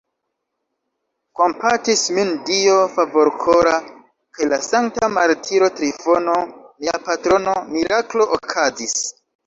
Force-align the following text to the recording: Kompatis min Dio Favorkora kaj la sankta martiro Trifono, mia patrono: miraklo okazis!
Kompatis 1.39 2.05
min 2.15 2.31
Dio 2.47 2.79
Favorkora 2.95 3.75
kaj 4.39 4.49
la 4.55 4.61
sankta 4.71 5.13
martiro 5.21 5.73
Trifono, 5.79 6.41
mia 6.83 7.01
patrono: 7.09 7.59
miraklo 7.73 8.33
okazis! 8.43 9.03